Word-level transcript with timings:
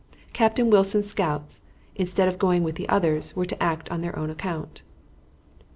Captain 0.33 0.71
Wilson's 0.71 1.05
scouts, 1.07 1.61
instead 1.95 2.27
of 2.27 2.39
going 2.39 2.63
with 2.63 2.73
the 2.73 2.89
others, 2.89 3.35
were 3.35 3.45
to 3.45 3.61
act 3.61 3.87
on 3.91 4.01
their 4.01 4.17
own 4.17 4.31
account. 4.31 4.81